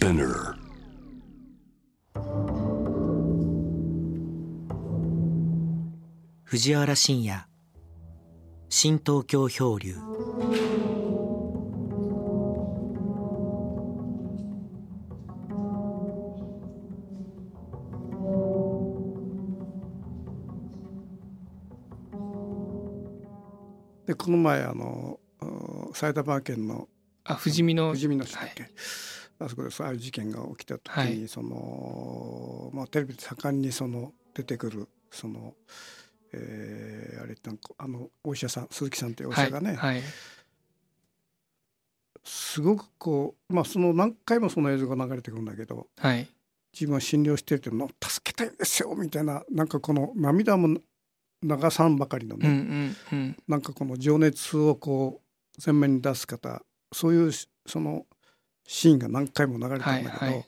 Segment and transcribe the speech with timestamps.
[0.00, 0.54] Spinner.
[6.44, 7.46] 藤原信也
[8.70, 9.94] 新東京漂流
[24.06, 26.88] でこの前あのうん埼玉県の
[27.24, 28.54] あ富士見の富士見の市だっはい。
[28.54, 28.70] け、
[29.40, 31.28] あそこでそういう事件が起きた時に、はい。
[31.28, 35.54] そのまあテレビで盛んにその出てくるその、
[36.32, 40.02] えーあれなんかあのお医者さん鈴木さんというお医者がね、はいはい。
[42.22, 46.28] すごくこうまあその何回もその映像が流れてくるんだけどはい。
[46.72, 50.68] 自分は診療してるっていうのを助けたいんですよみたいななんかこの涙も
[51.42, 53.36] 流さんばかりのね、うんうんうん。
[53.48, 58.06] なんかこの情熱をこう前面に出す方そういうしその
[58.72, 60.44] シーンが何回も流れてるんだけど、はいはい。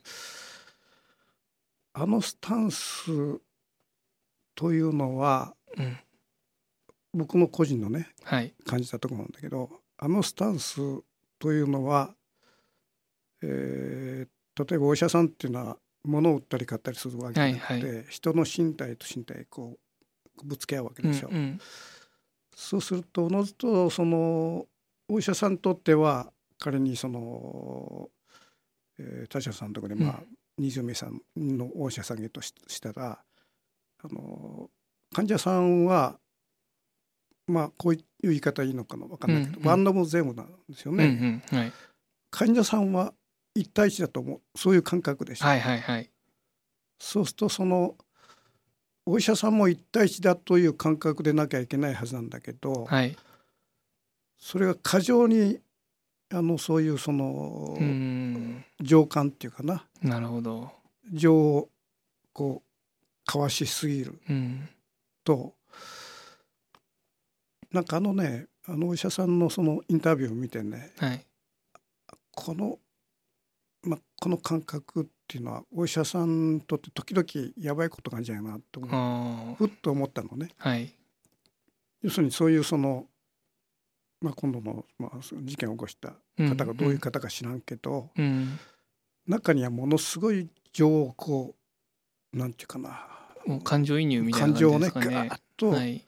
[1.95, 3.11] あのスタンス
[4.55, 5.99] というのはうん。
[7.15, 8.55] 僕の個人のねはい。
[8.65, 10.77] 感じたところなんだけどあのスタンス
[11.41, 12.15] というのは、
[13.43, 19.79] えー例えばお医者さんっていうのは物を売ったり買ったりするわけじゃなくて、はい人の身体と身体こ
[20.43, 21.29] うぶつけ合うわけでしょ。
[21.29, 21.61] うんうん。
[22.55, 24.67] そうするとおのずとその
[25.09, 26.31] お医者さんにとっては
[26.63, 28.09] 仮にその、
[28.97, 30.23] えー、他社さんのところでまあ、
[30.61, 33.19] 20名さんのお医者さんへとししたら
[34.05, 34.71] あの
[35.13, 36.21] 患者さんは
[37.49, 39.69] まあこういう言い方いいのかな分かんないけど、うんうん。
[39.69, 41.73] ワンダムゼムなんですようんね、うんはい。
[42.31, 43.13] 患者さんは
[43.57, 44.41] 一対一だと思う。
[44.57, 46.11] そういう感覚でしょ、はいはいはい。
[47.01, 47.97] そうするとその
[49.05, 53.17] お医者さんも一対一だという感覚でなきゃいけないはずなんだけど、はい。
[54.39, 55.59] それが過剰に
[56.33, 58.65] あのそういうそのうん。
[58.81, 59.85] 情感っていうかな。
[60.03, 60.71] なるほど。
[61.13, 61.69] 情を
[62.33, 62.69] こう
[63.27, 64.19] 交わしすぎる。
[64.29, 64.69] うん。
[65.25, 65.55] と
[67.71, 71.25] なんかあのねあのお医者さんのそのインタビューを見てねはい。
[72.35, 72.79] この、
[73.83, 78.81] ま、この感覚っていうのはお医者さんにとって時々やばいことがあるんじゃないかなと
[79.57, 80.49] ふっと思ったのね。
[80.61, 80.95] ーはい。
[82.03, 83.07] 要するにそういうその、
[84.23, 88.59] まあ、今度の、まあ、事件を起こした方がどういう方か知らんけど、うん。
[89.27, 91.55] 中にはものすごい情をこ
[92.33, 93.07] うなんていうかな。
[93.45, 94.91] もう感情移入みたいな感情をね。
[94.91, 96.07] 感じですかねガーッと、はい。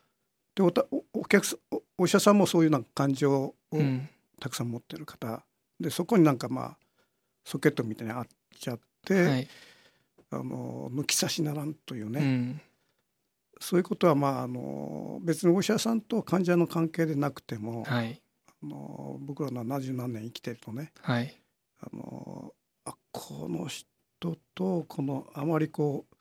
[0.55, 4.09] でおたおお客さんおお医者さんもそういうなんか感情をうん。
[4.41, 5.45] たくさん持ってる方、
[5.81, 6.77] でそこになんかまあ
[7.45, 8.27] ソケットみたいにあっ
[8.59, 9.49] ちゃって、はい。
[10.31, 12.61] あの抜き差しならんというね、うん
[13.65, 18.21] そういうことはまああの別にお医者さんと患者の関係でなくても、はい。
[18.47, 21.35] あの僕らの70何年生きてるとねはい。
[21.81, 22.53] あの
[22.85, 23.87] あこの人
[24.55, 26.15] とこのあまりこう、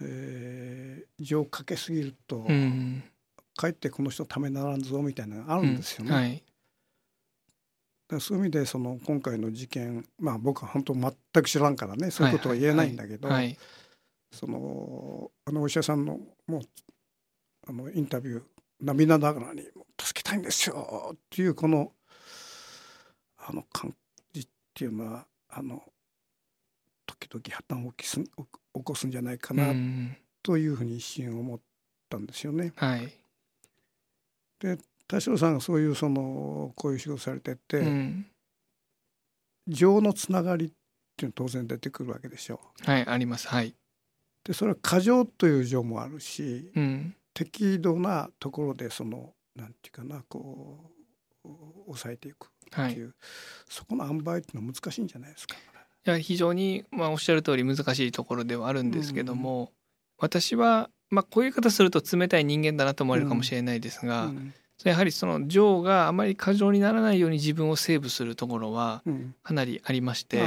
[0.00, 3.02] えー情をかけすぎると、うん
[3.56, 6.10] かえってこの人ためにならんぞみたいなのがあるんですよね。
[6.10, 6.16] うん。
[6.16, 6.42] はい。
[8.08, 13.58] だそういう意味でその今回の事件まあ僕は本当全く知らんからねそういうことは言えないんだけど、はい
[14.30, 16.62] そのあのお医者さんのもう
[17.66, 18.42] あのインタビュー
[18.80, 19.62] 涙ながらに
[20.00, 21.92] 「助けたいんですよ」っていうこの
[23.38, 23.94] あの感
[24.32, 25.82] じっていうのはあの
[27.06, 28.30] 時々破綻を起きす起
[28.84, 30.16] こすんじゃないかうなん。
[30.42, 31.60] というふうに一瞬思っ
[32.08, 32.72] たんですよね。
[32.76, 33.12] はい。
[35.06, 38.26] 田代さんがそういうそのこういう仕事されてて、うん。
[39.66, 40.70] 情のつながりっ
[41.16, 42.60] ていうのは当然出てくるわけでしょ。
[42.86, 42.90] う。
[42.90, 43.48] はいあります。
[43.48, 43.74] はい
[44.48, 47.14] でそれは過剰という情もあるしうん。
[47.34, 50.90] 適度なところでそのなんていうかなこ
[51.44, 51.48] う
[51.84, 53.04] 抑えていくはいいってい。
[53.04, 53.14] う、
[53.68, 55.54] そこの塩梅っていうのは難しいんじゃないですか。
[56.04, 59.72] や非常にまあおっしゃる通り難しいところではあるんですけども、
[60.18, 64.54] 私はまあこういう言い方すると冷たい人間だなと思われるかもしれないですが、うん。
[64.84, 69.34] やはりそのジョーがあまり過剰にならないように自分をセーブするところはうん。
[69.42, 70.42] かなりありまして、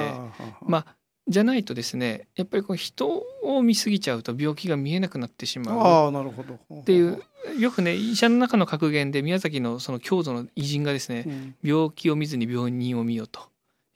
[0.62, 0.96] まあ
[1.28, 6.56] じゃないとですねやっぱりこう人を見過ぎちゃうと病気が見えなくなってしまうああなるほど。
[6.56, 7.22] っっていう
[7.58, 11.56] よくね医者の中の格言で宮崎のその郷土の偉人がですねうん。
[11.64, 13.42] 病気を見ずに病人を見よと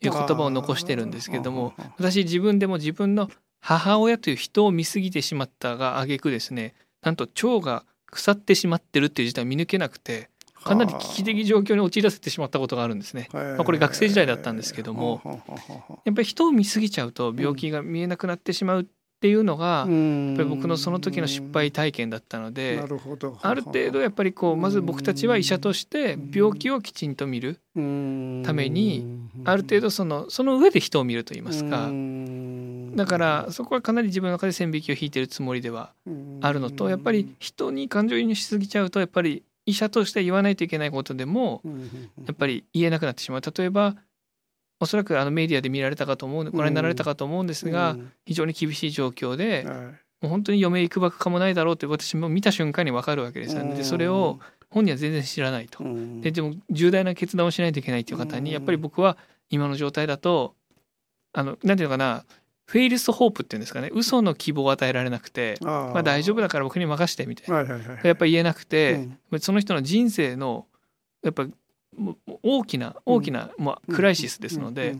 [0.02, 3.30] いう言葉を残してるんですけれども私自分でも自分の
[3.60, 10.28] 母親という人を見過ぎてしまったが挙句ですねなんと腸が腐ってしまってるっていう事態を見抜けなくて
[10.62, 13.28] かなり危機的状況に陥らせてしまったことがあるんですね。
[13.32, 15.42] まあこれ学生時代だったんですけども。
[16.04, 18.86] やっぱり人を見過ぎちゃうと病気が見えなくなってしまう
[19.16, 22.82] っていうのがやっやっぱり僕のその時の失敗体験だったので
[23.40, 27.80] ある程度やっぱりこうまず僕たちは医者として病気をきちんと見るた
[28.52, 29.06] めに
[29.44, 31.90] ある程度そのその上で人を見ると言いますか。
[32.96, 35.92] だからそこはかなり自分の中で線引きを引いてるつもりでは
[36.42, 41.60] あるのとやっぱり人に感情移入しすぎちゃうとやっぱり医者として言わないといけないことでも
[42.24, 43.40] やっぱり言えなくなってしまう。
[43.40, 43.96] 例えば
[44.80, 49.64] おそらくあのメディアで見られたかと思うご覧になられたかと思うんですが非常に厳しい状況で
[50.20, 53.74] もう本当に嫁いくばくかもないだろうって私も見た瞬間に分かるわけですよね。
[53.74, 54.38] でそれを
[54.70, 55.82] 本人は全然知らないと。
[56.20, 59.16] ででも重大な決断をしないといけないっていう方にやっぱり僕は
[59.50, 60.54] 今の状態だと
[61.32, 62.24] あのなんていうのかな
[62.66, 63.90] フェイルスホープっていうんですかね。
[63.92, 69.08] 嘘の希望を与えられなくてまあ大丈夫だから僕に任してみたいな、やっぱり言えなくて、
[69.40, 70.66] その人の人生の
[71.22, 71.46] やっぱ
[72.42, 74.96] 大きな大きな、まあ、クライシスですので、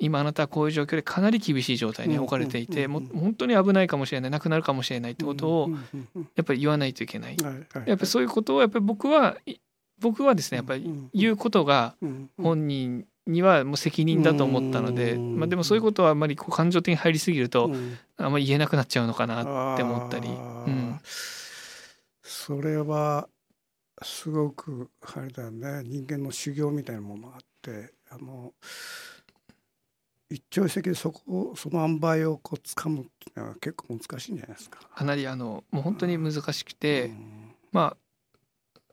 [0.00, 4.30] 今あなたはこういう状況でかなり厳しい状態に置かれていて、もう本当に危ないかもしれない。
[4.30, 5.12] なくなるかもしれない。
[5.12, 5.70] ってことを
[6.36, 7.36] やっぱり言わないといけない。
[7.42, 9.36] やっぱりそういうことをやっぱり僕は
[10.00, 11.96] 僕はですねやっぱり言うことが
[12.40, 17.70] 本人にはもう責任だと思ったので、まあ、でもそういうことはあんまりこう感情的に入りすぎると、
[18.16, 20.28] あんまり言えなくなっちゃうのかなって思ったり。
[20.28, 20.98] うん、
[22.22, 23.28] それは
[24.02, 25.82] すごくあれだよね。
[25.84, 28.54] 人間の修行みたいなものがあってあの
[30.30, 34.80] 一朝一夕でそこその塩梅をこう掴むっていうのは結構難しいんじゃないですか。
[34.94, 37.96] かなりあのもう本当に難しくて、うん、まあ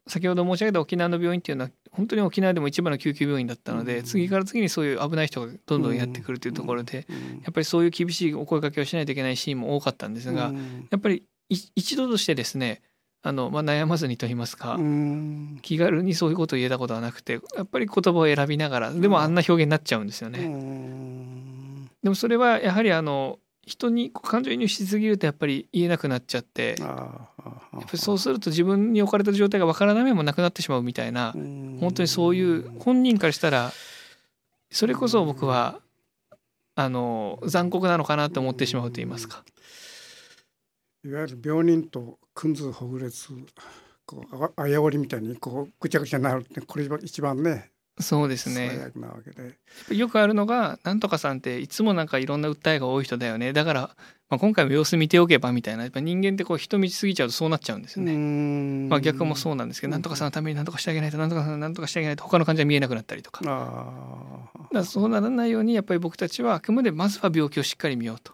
[0.07, 10.51] 先ほど申し上げた沖縄の病院っていうのは本当に沖縄でも一番の救急病院だったので、うん、次から次にそういう危ない人がどんどんやってくるというところで、うん、やっぱりそういう厳しいお声かけをしないといけないシーンも多かったんですが、
[10.91, 12.81] やっぱり一度としてですね
[13.21, 14.77] あの、まあ、悩まずにと言いますか
[15.61, 20.39] 気軽にそういうことを言えたことはなくてやっぱり言葉を選びながらでもあんな表現になっちゃうんですよね。
[22.03, 26.89] でもそれはやはりあの人に感情移入しすぎるとやっぱり言えなくなっちゃってやっ
[27.81, 33.71] ぱりそうすると自分に置かれた状態がわからない面もなくなってしまうみたいな本当にそういう本人からしたら
[34.69, 35.79] それこそ僕は
[36.75, 39.43] あの残酷なのかなと思ってしまうと言いますか。
[41.05, 43.29] いわゆる病人とくんずほぐれつ
[44.05, 48.91] こうあやおりみたいにこうぐちゃぐちゃになるってこれ一番ねそうですね。
[49.89, 53.53] よくあるのがなんとかさんっていつもなんかいろんな訴えが多い人だよね。
[53.53, 53.81] だから、
[54.29, 58.89] まあ、今回も様子見ておけばみたいなやっぱ人間ってこう人見すぎちゃうとそうなっちゃうんですよね。
[58.89, 63.41] まあ、逆もそうなんですけどなんとかさんのためになんとかしてあげないとなんとかさんなんとかしてあげないと他の患者は見えなくなったりとか。
[64.73, 68.33] だそうならないようにやっぱり僕たちはあくまでまずは病気をしっかり見ようと。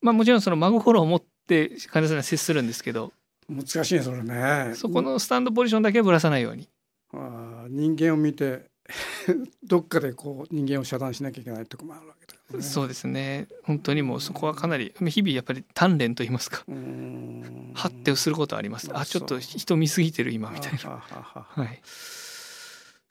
[0.00, 3.12] まあ、もちろんその孫フォローを持って患者さんに接するんですけど。
[3.50, 4.72] 難しいねそれね。
[4.74, 6.70] そこのスタンドポジションだけはぶらさないように。
[7.12, 8.70] あ人間を見て
[9.62, 13.48] どっかでこう人間を遮断しなきゃいけないとこもあるわけだから、ね、そうですね。
[13.62, 16.64] 本当にもうそこはかなり日々やっぱり鍛錬と言いますか。
[16.66, 18.90] はってすることはあります。
[18.92, 21.00] あちょっと人見すぎてる今みたいな。
[21.00, 21.82] はい、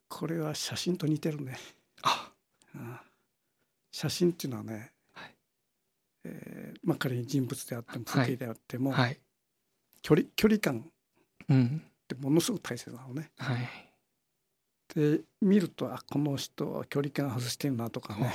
[0.07, 1.57] これは写真と似てるね。
[2.03, 2.31] あ。
[2.75, 3.03] あ
[3.91, 4.93] 写真っていうのはね
[6.25, 9.19] えー、まあ、仮に人物であっても風景であっても、はい、
[10.01, 10.85] 距離距離感っ
[12.07, 13.31] てものすごく大切なのね。
[13.37, 13.69] はい、
[14.95, 18.33] で見るとあこの人は距離感外してるなとかね。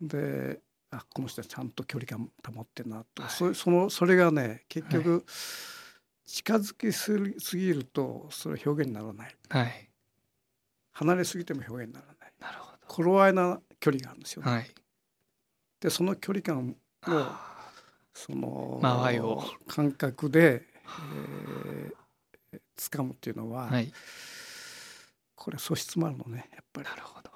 [0.00, 0.60] で
[0.90, 5.24] あこの人はちゃんと距離感保ってるなと、はい、そそのそれがね結局、
[6.26, 9.88] 近づきすすぎるとそれ表現にならない、はい、
[10.92, 12.32] 離れすぎても表現にならない。
[12.40, 12.86] なるほど。
[12.86, 14.50] 頃合いな距離があるんですよね。
[14.50, 14.70] はい。
[15.80, 16.76] でその距離感
[17.06, 17.32] を
[18.14, 18.78] その
[19.66, 20.62] 感覚で、
[21.14, 23.92] えー、掴むっていうのは、はい、
[25.42, 26.88] これ素質もあるのねやっぱり。
[26.88, 27.30] なるほど。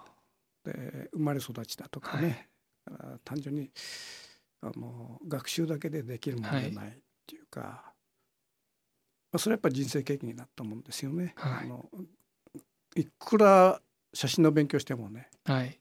[0.65, 2.49] で生まれ育ちだとかね、
[2.89, 3.69] はい、単純に
[4.63, 6.93] あの学習だけでできるものじゃないっ
[7.27, 7.83] ていうか、はい、ま
[9.35, 11.35] あ、それはやっぱり人生経験になったもんですよね。
[11.37, 11.89] はい、あの
[12.95, 13.81] いくら
[14.15, 15.77] 写真の勉強してもね、はい、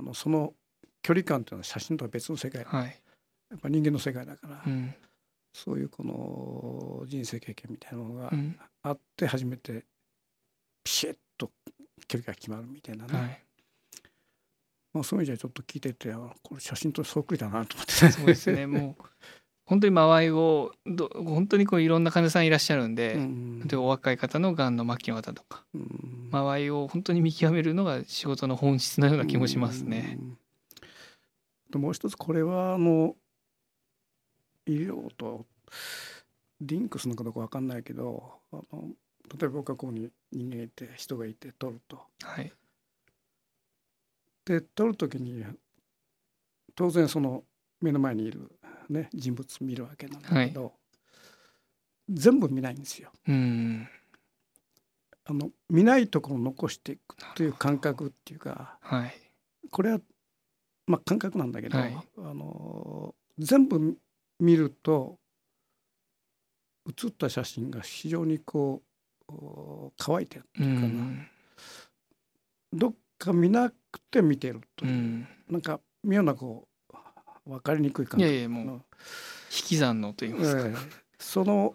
[0.00, 0.54] あのその
[1.02, 3.00] 距離感というのは写真とは別の世界、はい、
[3.50, 4.92] やっぱ人間の世界だから、うん、
[5.52, 8.32] そういうこの人生経験みたいなのが
[8.82, 9.84] あって初めて
[10.82, 11.50] ピシッと
[12.08, 13.42] 距離が決まるみたいなね、はい、
[14.92, 18.66] まあ、そういう意味じゃちょっと聞いててこれ写真とそっくりだなと思って、そうですね。
[18.66, 19.04] もう
[19.66, 30.18] 本当に間合いをど本当にこういろんな患者さんいらっしゃるんで、うん、でお若い方のがんの末期の方とか、うん、間合いを本当に見極めるのが仕事の本質のような気もしますね。
[30.20, 30.38] うん
[31.74, 33.16] ともう一つこれはあの
[34.66, 35.44] 医療と
[36.60, 38.90] リンクするのかどうか分かんないけどあの
[39.32, 42.00] 例えば僕はここに人間がいて人がいて撮ると。
[42.22, 42.52] はい、
[44.44, 45.44] で撮る時に
[46.74, 47.44] 当然その
[47.80, 48.50] 目の前にいる、
[48.88, 50.72] ね、人物見るわけなんだけど、
[52.08, 53.10] 全部見ないんですよ。
[53.28, 53.88] うん。
[55.26, 59.14] あの見ないところを残していくという感覚っていうかはい。
[59.70, 60.00] これは、
[60.86, 61.96] まあ、感覚なんだけど、はい。
[62.18, 63.96] あの全部
[64.38, 65.18] 見ると
[66.86, 68.93] 写った写真が非常にこうお
[69.98, 71.28] 乾いてるってういうかな、ん。
[72.72, 75.28] どっか見なくて見てるという、うん。
[75.50, 76.68] なんか妙なこ
[77.46, 78.80] う分かりにくい感い覚やいやもうの引
[79.50, 80.74] き算のと言いますか、ええ。
[81.18, 81.74] その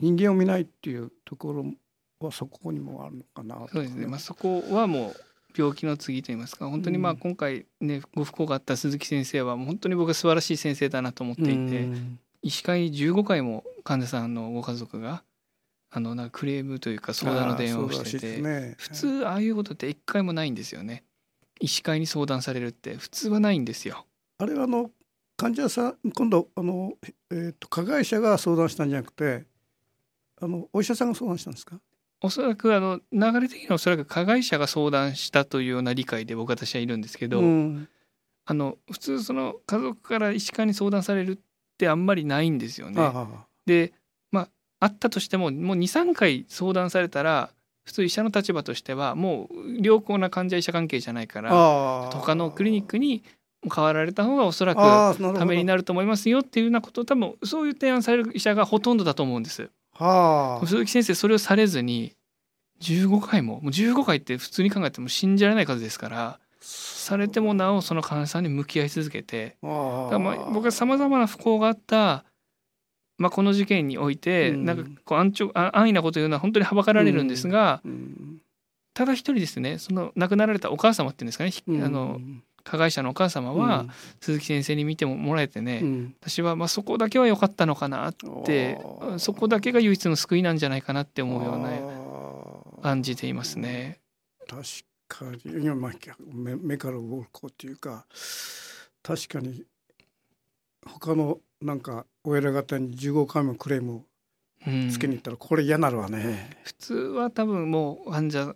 [0.00, 1.64] 人間を見ないっていうところ
[2.20, 3.66] はそこにもあるのかな。
[3.72, 5.14] そうですね、まあ、そこはもう
[5.56, 6.68] 病気の次と言いますか。
[6.68, 7.18] 本当にまあうん。
[7.18, 12.18] 今回ねご不幸があった鈴木先生はもう本当に僕は素晴らしい先生だなと思っていて、うん。
[12.42, 15.24] 医師会に15回も患者さんのご家族が
[15.96, 18.74] あのなクレームというか相談の電話をしてて、ね。
[18.76, 21.04] 普通ああいうことって一回もないんですよね。
[21.58, 22.96] 医師会に相談されるって。
[22.96, 24.04] 普通はないんですよ。
[24.36, 24.90] あれはあの
[25.38, 26.92] 患者さん今度あの、
[27.30, 29.44] えー、と加害者が相談したんじゃなくて
[30.38, 31.80] あのお医者さんが相談したんですか？
[32.20, 37.88] おそらくあの流れ的にはおそらく加害者が相談したというような理解で僕私はいるんですけど、うん。
[38.44, 41.38] あの普通その家族から医師会に相談されるっ
[41.78, 43.00] てあんまりないんですよね。
[43.00, 43.26] あ
[43.64, 43.95] でま
[44.86, 47.50] ああったとしてももう23回相談されたら
[47.84, 53.22] 普通医者の立場としてはもう良好な患者医者関係じゃないからあ他のクリニックに
[53.74, 54.80] 変わられた方がおそらく
[55.38, 59.70] ためになると思いますよっていうようなことを多分そういう提案される医者がほとんどだと思うんです。
[59.92, 60.66] はあ。
[60.66, 62.12] 鈴木先生それをされずに
[62.80, 69.66] 15回ももう15回って普通に考えても信じられない数ですからされてもなおその患者さんに向き合い続けてあ。
[69.66, 69.72] だ
[70.10, 72.24] からまあ僕はさまざまな不幸があった、
[73.18, 74.64] まあ、この事件において、うん。
[74.64, 78.38] なんかこう安直あ安易なこと言うのは本当にはばかられるんですが、うん。
[78.94, 81.52] ただ一人ですねその亡くなられたお母様っていうんですかね、
[81.84, 82.20] あの
[82.64, 83.86] 加害者のお母様は、
[84.20, 86.14] 鈴木先生に見てももらえてね、うん。
[86.20, 88.78] 私はまあそこだけは良かったのかなって
[89.18, 94.00] そこだけが唯一の救いなんじゃないかなって思うような感じていますね。
[94.48, 94.62] 確
[95.08, 95.70] かに。
[96.32, 98.06] 目目から鱗っていうか
[99.02, 99.64] 確かに
[100.84, 104.04] 他のなんかお偉方に15回もクレーム
[104.66, 106.50] うんつけに行ったらこれ嫌なるわね。
[106.64, 108.54] 普通は多分もう患者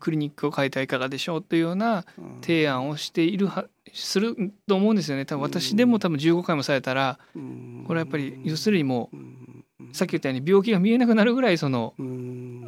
[0.00, 2.04] クリニックを変えてはいかがでしょうというような
[2.40, 4.34] 提案をしているはする
[4.66, 5.24] と思うんですよね。
[5.24, 7.18] 多分私でも多分15回もされたら
[7.86, 11.94] これはやっぱり要するにもうさっき言ったように病気が見えなくなるぐらいその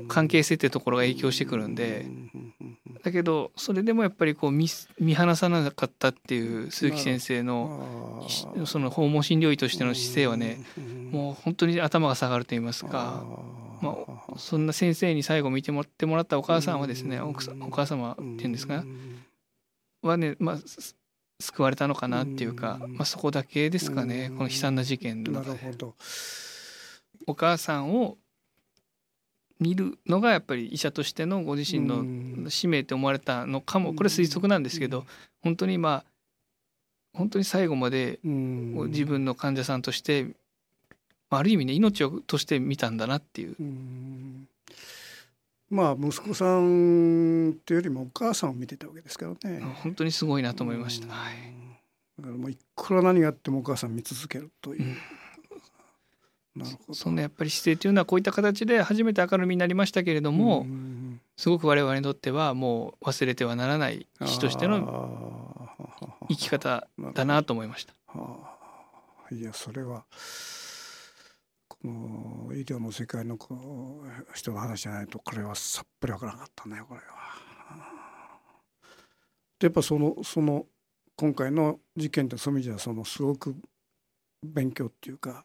[0.08, 2.06] 関係性っていうところが影響してくるんで
[3.02, 10.60] だけどそれでもやっぱりこう見見放さなかったっていう鈴木先生のしその訪問診療医としての姿勢はね
[11.10, 13.24] もう本当に頭が下がると言いますか。
[13.80, 18.84] まあ、そんな先生に最後見てもらってもらったお母さんはですね奥さんお母様っていうんですか
[20.02, 20.96] はね、まあ、す
[21.40, 25.44] 救われたのかなっていうか、まあ、そこだけですかねこの悲惨な事件の。
[27.26, 28.16] お母さんを
[29.60, 35.04] 見るのがやっぱり医者としてのご自身の使命って思われたのかもこれ推測なんですけど
[35.42, 36.04] 本当にまあ
[37.12, 40.28] 本当に最後まで自分の患者さんとして
[41.30, 43.56] ある意味ね命をとして見たんだなっていう。
[43.58, 44.48] うん
[45.70, 49.60] まあ息子さんっていうよりもお母さんを見てたわけですからね。
[49.82, 51.12] 本当にすごいなと思いました。
[51.12, 51.34] はい
[52.18, 54.80] だからもういくら何があってもお母さん見続けるという。
[54.80, 55.17] なるほど。
[56.92, 65.68] そのやっぱり姿勢というのはこういった形で初めて明るみになりましたけれども、んすごく我々にとってはもう忘れてはならない医師としてのの
[66.28, 67.94] 生き方だなと思いました。
[68.06, 68.56] は
[69.30, 70.04] あ、いやそれは
[71.68, 77.38] この医療の世界のこう人の話じゃないとこれはさっぱりわからなかったねこれは。
[79.58, 80.66] でやっぱそのその
[81.16, 83.56] 今回の事件ってそういう意味じゃそのすごく
[84.42, 85.44] 勉強っていうか、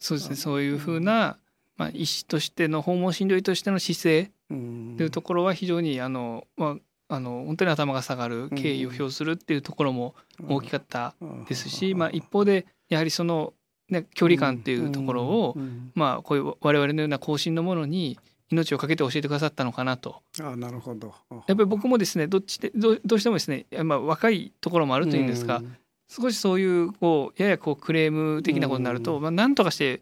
[0.00, 0.36] そうですね。
[0.36, 1.38] そういうふうな、
[1.76, 4.30] まあ、医師としての訪問診療医としての姿勢。
[4.50, 4.94] うん。
[4.96, 6.76] というところは非常にあの、ま
[7.08, 10.14] あ、あの本当に頭が下がる敬意を表するっていうところも
[10.46, 11.14] 大きかった
[11.48, 13.54] ですし、まあ、一方でやはりその、
[13.88, 15.92] ね、距離感っていうところを、うん。
[15.94, 18.18] まあ、こういう我々のような後進のものに
[18.50, 20.22] 命を懸けて教えてくださったのかなと。
[20.40, 21.14] あなるほど。
[21.30, 25.62] やっぱり僕もですねどっちでどうどうしてもですね、まあ、若いところもあるというんですか、
[26.08, 29.22] 少しそういうこうややこうクレーム的なことになると、うん。
[29.22, 30.00] まあ、何とかして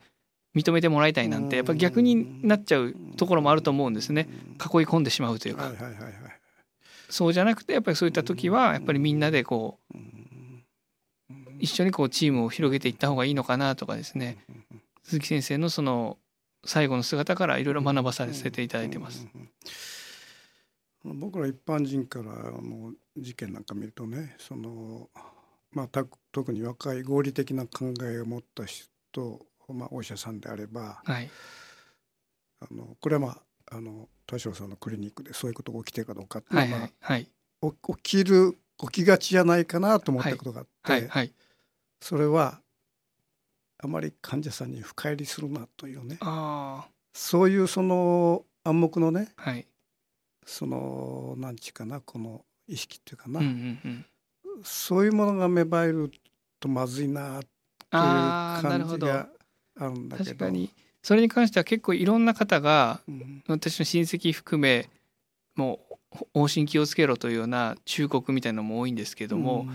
[0.54, 4.28] 認めてもらいたいなんてやっぱり逆になっちゃうところもあると思うんですね。
[4.54, 6.12] 囲い込んでしまうというか、はいはいはいはい
[7.08, 9.96] そうじゃなくてやっぱりそういった時はやっぱりみんなでこう
[11.58, 14.38] 一緒にこうチームを広げていった方がいいのかなとかですね。
[15.04, 16.18] 鈴木先生のその
[16.64, 19.26] 最後の姿からいろいろ学ばさせていただいてます。
[21.04, 25.08] 僕ら一般人からあの事件なんか見るとねその
[25.76, 31.28] まあ、た特に若い合理的な考えを持った人、まあ、お医者さんであればはい。
[32.60, 33.28] あのこれはま
[33.70, 37.28] ああの田代さんのクリニックでそういうことが起きてるかどうかってはいまあはいはい。
[37.60, 41.10] お起きる起きがちじゃないかなと思ったことがあって、
[42.00, 42.58] それは
[43.76, 46.16] あまり患者さんに深入りするなというね。
[46.20, 49.66] あそういうその暗黙のねあはい。
[50.46, 53.52] その何ちゅうかなこの意識っていうかな、うんうん
[53.84, 54.06] うん
[54.64, 56.10] そういうものが芽生える
[56.60, 57.48] とまずいなっていう
[57.92, 59.06] ああなるほど。
[59.06, 59.28] 感じが
[59.78, 60.30] あるんだけど。
[60.30, 60.70] 確かに。
[61.02, 63.44] それに関しては結構いろんな方がうん。
[63.48, 64.88] 私の親戚含め
[65.54, 65.80] も
[66.34, 69.66] う往診気をつけろというような忠告みたいなのも多いんですけども、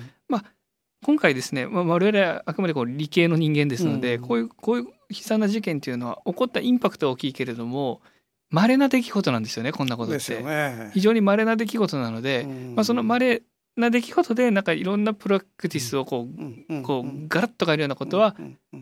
[1.04, 4.22] 今回ですね、まあ、我々はあくまでこう理系の人間ですので、うん。
[4.22, 8.02] こういうこういう悲惨な事件っていうのは起こったインパクトは大きいけれども
[8.50, 10.44] 稀な出来事なんですよねこんなことって。
[10.44, 10.92] ね。
[10.94, 12.76] 非常に稀な出来事なので、うん。
[12.76, 13.44] まあ、その稀
[13.76, 18.36] な出来事でなんかいろんなプラクティスをこう,、うんこうガラッと変えるようなことは、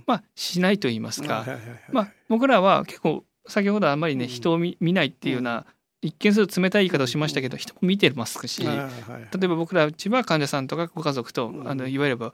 [0.05, 1.45] まあ、しないと言いますか、
[1.91, 5.65] まあ、僕らは結構先ほどあんまりね、うん人を見見ないっていうような、
[6.01, 11.69] 一見すると冷たい言い方をしましたけど、人も見てますし、例えば僕らうちは患者さんとかご家族と、うん。
[11.69, 12.31] あのいわゆるこ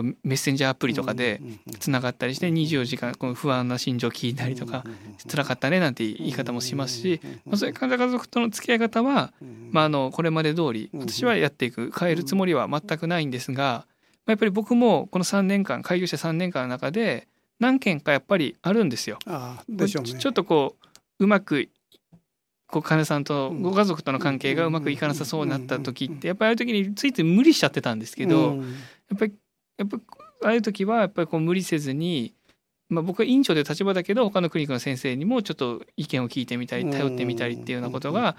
[0.00, 1.42] うメッセンジャーアプリとかで
[1.78, 4.84] つながったりして24時間この不安な心情を聞いたりとか、
[5.30, 9.32] 辛かったねなんて言い方もしますし、まあ、そういう患者家族との付き合い方は、
[9.70, 13.86] まあ、あのこれまで通りうん私はやっていく変えるつもりは全くないんですが、
[14.24, 17.28] まあやっぱり僕もこの3年間開業して3年間の中で
[17.60, 19.18] 何件かやっぱりあるんですよ。
[19.26, 20.10] ああでしょうね。
[20.10, 20.76] ちょちょっとこ
[21.20, 21.68] ううまく
[22.72, 28.60] こう患者さんとうんご家族との関係がうまくいかなさそうになった時ってやっぱりああいう時についつい無理しちゃってたんですけど、うん。
[28.60, 28.64] や
[29.14, 29.34] っぱり
[29.76, 30.02] やっぱり
[30.42, 32.32] ああいう時はやっぱりこう無理せずに、
[32.88, 38.36] まあ、僕は院長という立場だけど他のクリニックの先生にもちょっと意見を聞いてみたり頼ってみたりっていうようなことが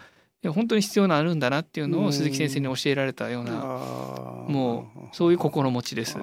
[0.50, 6.18] 本当に必要なあるんだなっていうのを鈴木先生に教えられたようなもうそういう心持ちです。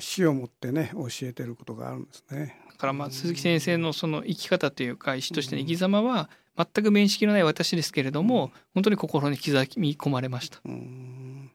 [0.00, 2.56] 死をもってね教えてることがあるんですね。
[2.78, 10.60] だからまあ鈴木先生のその生き方というか医師としての生き様は全く面識のない私ですけれども本当に心に刻み込まれました。
[10.64, 11.50] うん。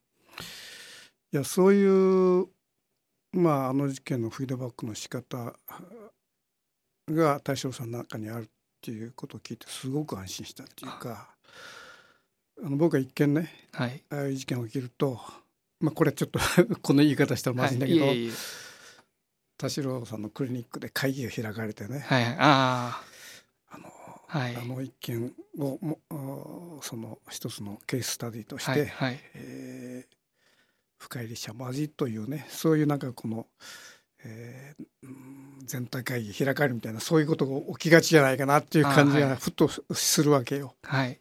[1.32, 2.48] いやそういう
[3.32, 5.54] まああの事件のフィードバックの仕方
[7.10, 8.48] が大将さんの中にあるっ
[8.82, 11.30] ていうことを聞いてすごく安心したっていうか
[12.62, 14.04] あの僕は一見ねはい。
[14.10, 15.22] ああいう事件が起きると
[15.80, 16.40] まあこれちょっと
[16.84, 18.32] この言い方したらまずいんだけど、はい、いえいえ
[19.64, 22.24] 田代さんのクリニックで会議が開かれてね、はい。
[22.24, 23.02] はいあ
[23.70, 23.88] あの
[24.28, 24.56] あはい。
[24.58, 29.20] あの一件をもあその一つのケーススタディとして、はいはい。
[29.36, 30.14] えー
[30.98, 33.46] 深入りしちゃまずいというねそういうなんかこの、
[34.24, 40.76] えーうん全体会議開かれるみたいなそういうことが起きがちじゃないかなっていう感じがふっとするわけよ。
[40.84, 41.20] はい。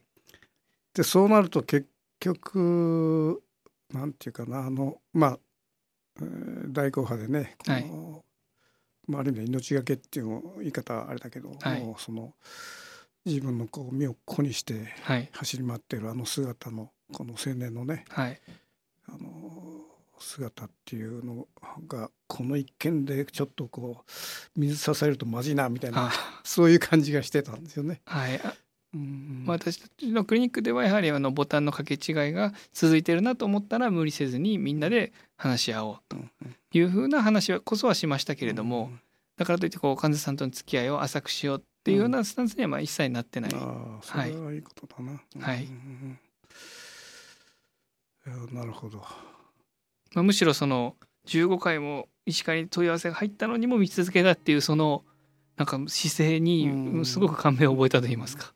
[0.94, 1.88] でそうなると結
[2.20, 3.42] 局
[3.92, 5.38] なんていうかなあのまあ、
[6.20, 7.80] えー大公派でねこの、は
[8.20, 8.22] い
[9.06, 11.80] まあ、ある意味で命がけっていうの言い方はあれだけど、はい。
[11.80, 12.34] もうその
[13.24, 15.28] 自分のこう身を粉にしてはい。
[15.32, 18.40] 走り回っているあの姿のこの青年のねはい。
[19.08, 19.62] あの
[20.18, 21.48] 姿っていうの
[21.88, 24.10] がこの一件でちょっとこう
[24.60, 26.12] 水さされるとまずいなみたいなあ
[26.44, 28.00] そういう感じがしてたんですよね。
[28.04, 28.40] はい
[29.46, 36.56] 私たちのクリニックではやはりあのボタンの掛け違いが続いてるなと思ったら無理せずにみんなで話し合おうとうんうん。
[36.74, 38.90] いうふうな話はこそはしましたけれども、
[39.36, 43.50] だからといってこう患者さんとの付き合いを浅くしようっていうようなスタンスにはまあ一切なってない。
[43.54, 44.58] ああそれはい。
[44.58, 45.20] いことだな。
[45.40, 45.64] はい。
[45.64, 46.18] うんうん
[48.26, 48.52] うん。
[48.52, 48.98] いやなるほど。
[50.14, 55.04] まあ、むしろその15回も医師会に問い合わせが入ったのにも見続けたっていうその
[55.56, 58.52] なんか姿勢にうんすごく感銘を覚えたと言いますか。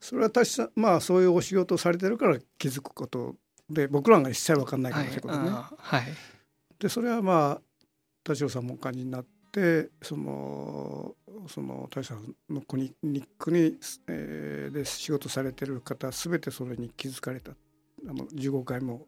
[0.00, 3.36] それは確かまあそういうお仕事をされてるから気づくこと
[3.68, 5.50] で僕らが一切分かんないかはいらということね。
[5.50, 6.02] はい
[6.78, 7.62] でそれはまあ
[8.24, 11.14] 田代さんもお感じになってその
[11.48, 17.54] その田代さんのクリニックに、えーで仕事されてる方全てそれに気づかれたあ
[18.12, 19.06] の15回も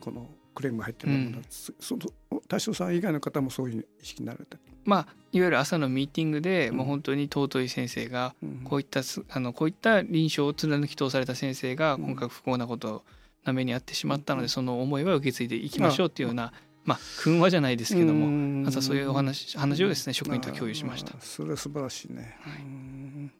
[0.00, 4.58] このクレームが入ってるものだ、そその田代さん以外の方もそういう意識になられた。
[4.84, 5.00] まあ
[5.32, 6.76] いわゆる朝のミーティングで、うん。
[6.78, 8.60] もう本当に尊い先生がうん。
[8.64, 12.02] こういったすあのこういった臨床を貫き通された先生がうん。
[12.04, 13.04] 今回不幸なこと
[13.44, 14.48] な目に遭ってしまったので、うん。
[14.48, 16.52] その思いは受け継いでいきましょうっていうような
[16.84, 18.62] まあ訓話じゃないですけども、ん。
[18.62, 21.14] またそういうお話話をですね職員と共有しました。
[21.20, 22.38] それは素晴らしいね。
[22.40, 22.62] はい。
[22.62, 23.32] うん。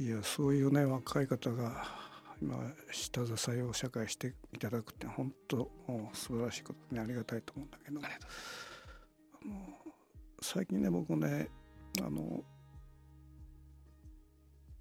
[0.00, 2.03] いやそういうね若い方が
[2.44, 9.54] 今下支えを社会していただくって本当もう素晴らしいことねありがたいと思うんだけどあの
[10.42, 11.48] 最近ね僕ね
[12.02, 12.44] あの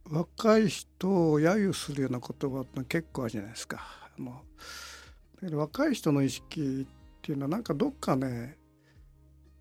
[0.10, 3.80] 若い人を揶揄するような言葉って結構あるじゃないですか。
[4.18, 8.58] あのだけど若い人の意識っていうのはなんかどっかね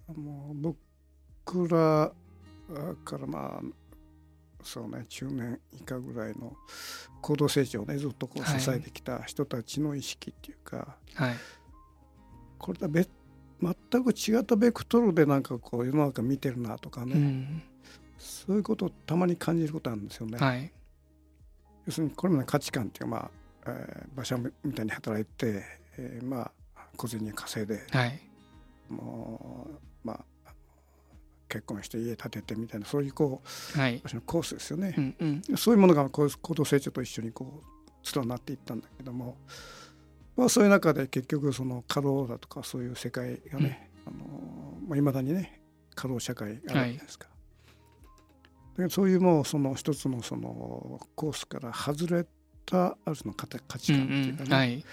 [0.09, 0.75] あの
[1.45, 2.13] 僕ら
[3.05, 3.82] からまあ
[4.63, 6.57] そうね中年以下ぐらいの
[7.21, 11.35] 行動成長をねずっとこう支えてきた人たちの意識っていうか、はい。
[12.59, 13.11] これだ別
[13.61, 17.63] 全く違ったベクトルでなんかこう世の中見てるなとかね、うん
[18.19, 20.39] そういうことをたまに感じることあるんですよね。
[20.39, 20.73] はい。
[21.87, 23.31] 要するにこれまでの価値観っていうかまあ、
[23.67, 25.65] えー馬車みたいに働いて、
[25.99, 26.53] えーまあ
[26.97, 28.21] 小銭稼いではい。
[28.89, 29.67] も
[30.05, 30.25] うまあ
[31.53, 33.43] 結婚して家建ててみたいなそういうこ
[33.77, 34.01] うはい。
[34.03, 34.95] 私のコースですよね。
[34.97, 35.01] う。
[35.01, 35.57] んうん。
[35.59, 39.37] そういうものがこう高度成長と一緒にこう連なっていったんだけども、
[40.35, 44.17] まあ、そういう中で結局その過労だとかそういう世界がね、いあの
[44.89, 45.61] まあ、未だにね
[45.95, 47.29] 過労社会があるわけじゃないですか。
[47.29, 52.27] だけどそういうもうその一つのそのコースから外れ
[52.65, 54.85] たある種の価価値うん観っていうかね、うんはい。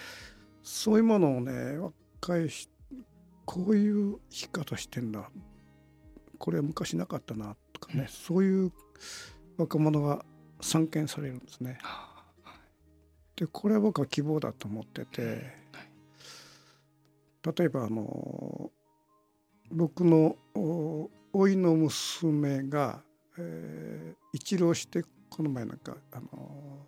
[0.61, 1.77] そういうものをね
[2.19, 2.67] 若いし
[3.45, 5.31] こういう生き方してんだ
[6.39, 8.71] これは昔なかったなとかね、うんそういう
[9.57, 10.25] 若者が
[10.61, 11.77] 散見されるんですね。
[13.35, 15.53] でこれは僕は希望だと思ってて
[17.57, 18.71] 例えばあの
[19.71, 23.01] 僕のお甥の娘が、
[23.37, 26.85] えー一浪してこの前なんかあの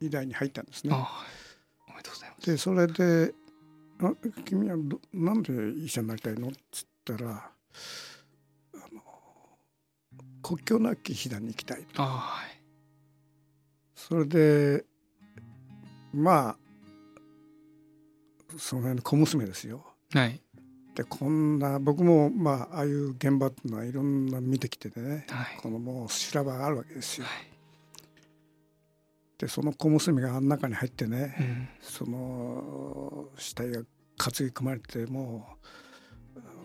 [0.00, 0.96] 医大に入ったんですねあ。
[0.96, 3.34] はいおめでとうございますでそれで
[4.02, 4.12] 「あ
[4.44, 5.52] 君はどなんで
[5.84, 7.40] 医者になりたいの?」っつったらあの
[10.50, 12.60] 「国境なき避難に行きたい」あはい。
[13.94, 14.84] それで
[16.12, 16.58] まあ
[18.58, 19.86] その辺の小娘ですよ。
[20.12, 20.42] はい。
[20.96, 25.56] でこんな僕もまあああいう現場っていうのはいろんな見てきててね、はい。
[25.62, 27.26] このもう修羅場があるわけですよ。
[27.26, 27.46] はい。
[29.38, 31.68] でその小娘があん中に入ってね、うん。
[31.80, 33.86] その死体が担
[34.38, 35.66] ぎ込まれてもう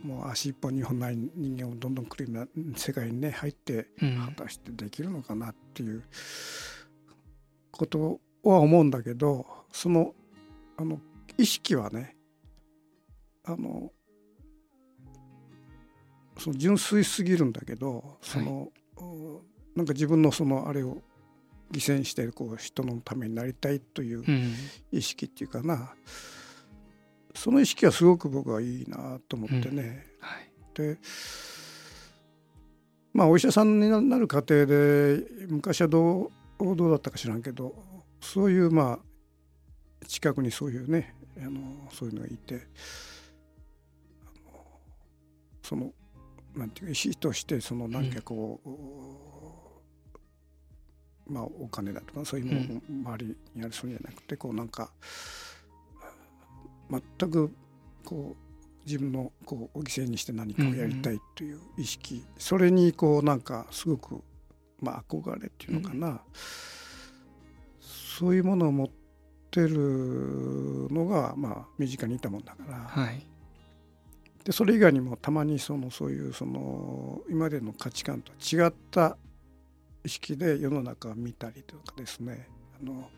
[0.05, 4.17] もう足一本二本ない人間をどんどん来るような世界にね入ってうん。
[4.35, 6.03] 果たしてできるのかなっていう
[7.71, 10.13] ことは思うんだけどその
[10.77, 10.99] あの
[11.37, 12.15] 意識はね
[13.43, 13.91] あの
[16.37, 19.41] その純粋すぎるんだけどその、お
[19.75, 21.01] なんか自分のそのあれを
[21.71, 24.53] 犠牲にしてこう人のためになりたいといううん。
[24.91, 25.93] 意識っていうかな
[27.35, 30.49] その意識はすごく僕はいいなと思ってね、はい。
[30.73, 30.97] で
[33.13, 37.75] まあお医者さんになる過程で昔はどうどうだったか知らんけど
[38.19, 42.67] そういうまあ近くにそういうねあのそういうのがいて
[44.25, 44.65] あの
[45.63, 45.91] その
[46.55, 48.69] なんていうか医師としてそのなんかこう、
[51.31, 54.91] まあお金だとかそういうものを周りにあるそうじゃなくてこうなんか
[56.89, 57.51] 全く
[58.03, 58.45] こう
[58.85, 64.23] 自分のこう犠牲にして何かをやりたいという意識、それにこうなんかすごく、
[64.79, 66.21] まあ、憧れっていうのかな、
[67.81, 68.87] そういうものを持っ
[69.49, 73.25] てるのが、まあ、身近にいたもんだから、はい。
[74.43, 79.17] でそれ以外にもたまにそのそういうその今までの価値観と違った
[80.03, 82.47] 意識で世の中を見たりとかですね。
[82.79, 83.09] あの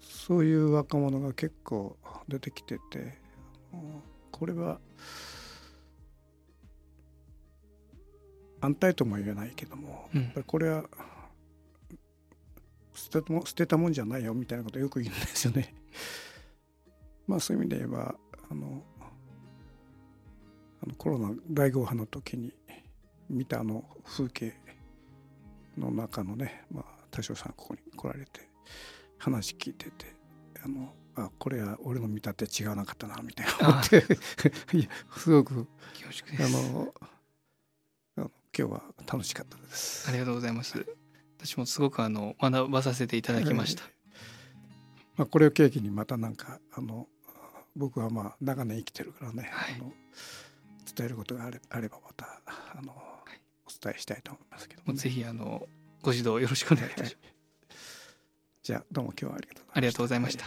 [0.00, 3.18] そういう若者が結構出てきてて
[4.30, 4.80] これは
[8.60, 10.84] 安泰とも言えないけども、うんこれは
[12.94, 15.74] 捨てたも捨てたもんじゃないよみたいなことをよく言うんですよね。
[17.28, 18.16] まあそういう意味で言えば
[18.50, 18.82] あの
[20.82, 22.54] あのコロナ第5波の時に
[23.28, 24.54] 見たあの風景
[25.76, 28.48] の中のね、まあ、田代さんここに来られて
[29.18, 30.06] 話聞いてて
[30.64, 33.68] あのあこれは俺の見立て違わなかったなみたいな。
[33.68, 34.04] 思って
[34.74, 35.66] いやすごく
[36.38, 36.94] あの
[38.16, 40.08] 今日は楽しかったです。
[40.08, 40.86] ありがとうございます。
[41.38, 43.82] 私もすごくあの学ばさせていただきました、
[45.16, 47.06] まあ、これを契機にまたなんかあの
[47.76, 49.74] 僕はまあ長年生きてるからね、はい。
[49.74, 49.92] あの
[50.94, 52.40] 伝えることがあれあればまた
[52.74, 55.68] あの、お伝えしたいと思いますけどもね、ぜひあの
[56.00, 57.28] ご指導よろしくお願いいたしま
[57.76, 58.16] す、
[58.62, 59.40] じゃあどうも今日はあ
[59.80, 60.46] りがとうございました。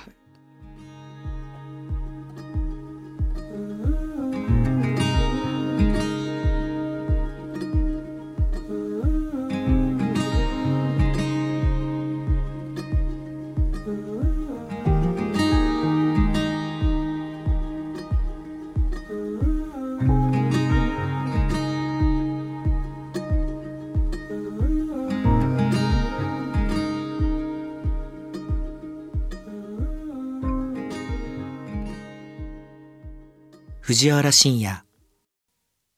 [34.00, 34.86] 藤原信也。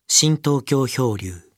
[0.07, 1.50] 新東京漂流。